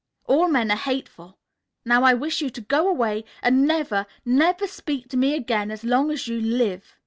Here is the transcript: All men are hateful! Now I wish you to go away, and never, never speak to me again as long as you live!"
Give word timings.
All 0.25 0.47
men 0.47 0.71
are 0.71 0.77
hateful! 0.77 1.37
Now 1.85 2.01
I 2.01 2.15
wish 2.15 2.41
you 2.41 2.49
to 2.49 2.61
go 2.61 2.87
away, 2.89 3.23
and 3.43 3.67
never, 3.67 4.07
never 4.25 4.65
speak 4.65 5.09
to 5.09 5.15
me 5.17 5.35
again 5.35 5.69
as 5.69 5.83
long 5.83 6.09
as 6.09 6.27
you 6.27 6.41
live!" 6.41 6.95